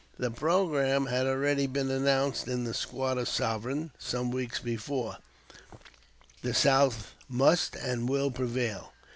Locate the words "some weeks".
3.99-4.57